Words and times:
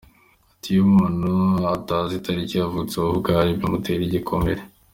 Ati 0.51 0.67
«Iyo 0.71 0.81
umuntu 0.89 1.23
atazi 1.75 2.11
itariki 2.15 2.53
yavutseho 2.55 3.07
ubwabyo 3.13 3.53
bimutera 3.59 4.01
igikomere. 4.05 4.61